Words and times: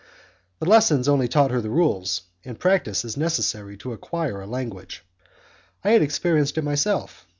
The 0.57 0.65
lessons 0.67 1.07
only 1.07 1.27
taught 1.27 1.51
her 1.51 1.61
the 1.61 1.69
rules, 1.69 2.23
and 2.43 2.59
practice 2.59 3.05
is 3.05 3.17
necessary 3.17 3.77
to 3.77 3.93
acquire 3.93 4.41
a 4.41 4.47
language. 4.47 5.05
I 5.83 5.91
have 5.91 6.01
experienced 6.01 6.57
it 6.57 6.63
myself. 6.63 7.27